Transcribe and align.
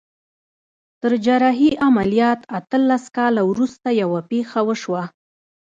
تر 1.01 1.15
جراحي 1.27 1.69
عمليات 1.89 2.39
اتلس 2.59 3.03
کاله 3.15 3.41
وروسته 3.51 3.89
يوه 4.01 4.19
پېښه 4.31 4.59
وشوه. 4.67 5.03